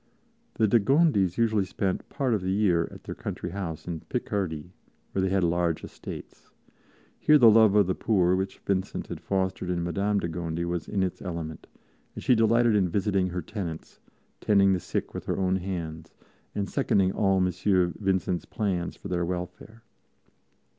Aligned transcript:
The 0.55 0.67
de 0.67 0.79
Gondis 0.79 1.37
usually 1.37 1.63
spent 1.63 2.09
part 2.09 2.33
of 2.33 2.41
the 2.41 2.49
year 2.49 2.87
at 2.89 3.03
their 3.03 3.13
country 3.13 3.51
house 3.51 3.85
in 3.87 3.99
Picardy, 3.99 4.73
where 5.11 5.21
they 5.21 5.29
had 5.29 5.43
large 5.43 5.83
estates. 5.83 6.49
Here 7.19 7.37
the 7.37 7.51
love 7.51 7.75
of 7.75 7.85
the 7.85 7.93
poor 7.93 8.35
which 8.35 8.57
Vincent 8.65 9.05
had 9.05 9.21
fostered 9.21 9.69
in 9.69 9.83
Madame 9.83 10.19
de 10.19 10.27
Gondi 10.27 10.65
was 10.65 10.87
in 10.87 11.03
its 11.03 11.21
element, 11.21 11.67
and 12.15 12.23
she 12.23 12.33
delighted 12.33 12.73
in 12.75 12.89
visiting 12.89 13.29
her 13.29 13.43
tenants, 13.43 13.99
tending 14.39 14.73
the 14.73 14.79
sick 14.79 15.13
with 15.13 15.25
her 15.27 15.37
own 15.37 15.57
hands, 15.57 16.15
and 16.55 16.67
seconding 16.67 17.11
all 17.11 17.37
M. 17.37 17.51
Vincent's 17.99 18.45
plans 18.45 18.95
for 18.95 19.07
their 19.07 19.23
welfare. 19.23 19.83